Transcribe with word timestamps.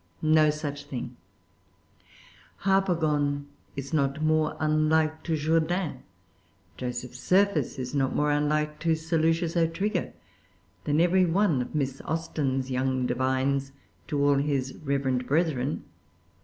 No 0.23 0.49
such 0.49 0.85
thing. 0.85 1.15
Harpagon 2.63 3.45
is 3.75 3.93
not 3.93 4.19
more 4.23 4.57
unlike 4.59 5.21
to 5.21 5.35
Jourdain, 5.35 6.01
Joseph 6.75 7.15
Surface 7.15 7.77
is 7.77 7.93
not 7.93 8.15
more 8.15 8.31
unlike 8.31 8.79
to 8.79 8.95
Sir 8.95 9.19
Lucius 9.19 9.55
O'Trigger, 9.55 10.11
than 10.85 10.99
every 10.99 11.27
one 11.27 11.61
of 11.61 11.75
Miss 11.75 12.01
Austen's 12.05 12.71
young 12.71 13.05
divines 13.05 13.73
to 14.07 14.19
all 14.25 14.37
his 14.39 14.75
reverend 14.77 15.27
brethren. 15.27 15.83